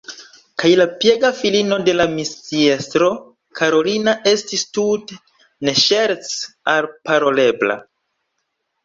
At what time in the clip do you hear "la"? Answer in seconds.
0.77-0.85, 1.97-2.07